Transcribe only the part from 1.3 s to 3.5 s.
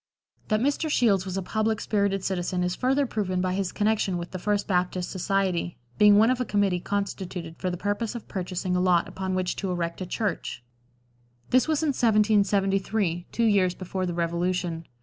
a public spirited citizen is further proven